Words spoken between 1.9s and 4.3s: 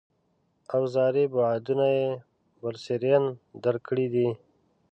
یې برسېرن درک کړي دي.